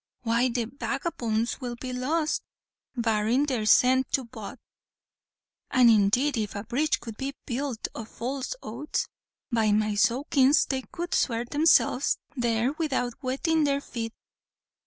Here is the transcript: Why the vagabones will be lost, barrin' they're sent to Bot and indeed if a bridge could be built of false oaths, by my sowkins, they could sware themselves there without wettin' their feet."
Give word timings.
Why 0.23 0.49
the 0.49 0.65
vagabones 0.65 1.61
will 1.61 1.75
be 1.75 1.93
lost, 1.93 2.41
barrin' 2.95 3.45
they're 3.45 3.67
sent 3.67 4.11
to 4.13 4.23
Bot 4.25 4.57
and 5.69 5.91
indeed 5.91 6.37
if 6.37 6.55
a 6.55 6.63
bridge 6.63 6.99
could 6.99 7.17
be 7.17 7.35
built 7.45 7.87
of 7.93 8.09
false 8.09 8.55
oaths, 8.63 9.07
by 9.51 9.71
my 9.71 9.93
sowkins, 9.93 10.65
they 10.65 10.81
could 10.91 11.13
sware 11.13 11.45
themselves 11.45 12.17
there 12.35 12.71
without 12.79 13.13
wettin' 13.21 13.63
their 13.63 13.79
feet." 13.79 14.15